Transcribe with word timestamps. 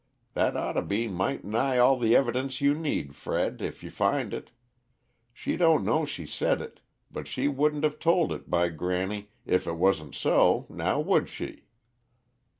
That 0.33 0.57
oughta 0.57 0.81
be 0.81 1.07
might' 1.07 1.45
nigh 1.45 1.77
all 1.77 1.99
the 1.99 2.15
evidence 2.15 2.59
you 2.59 2.73
need, 2.73 3.13
Fred, 3.15 3.61
if 3.61 3.83
you 3.83 3.91
find 3.91 4.33
it. 4.33 4.49
She 5.31 5.57
don't 5.57 5.85
know 5.85 6.05
she 6.05 6.25
said 6.25 6.59
it, 6.59 6.79
but 7.11 7.27
she 7.27 7.47
wouldn't 7.47 7.85
of 7.85 7.99
told 7.99 8.31
it, 8.31 8.49
by 8.49 8.69
granny, 8.69 9.29
if 9.45 9.67
it 9.67 9.75
wasn't 9.75 10.15
so 10.15 10.65
now 10.71 10.99
would 10.99 11.29
she?" 11.29 11.65